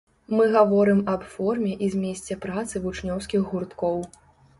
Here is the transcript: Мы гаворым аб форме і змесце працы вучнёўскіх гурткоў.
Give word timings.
Мы 0.35 0.45
гаворым 0.53 1.01
аб 1.13 1.25
форме 1.33 1.73
і 1.87 1.89
змесце 1.95 2.37
працы 2.45 2.81
вучнёўскіх 2.87 3.45
гурткоў. 3.53 4.01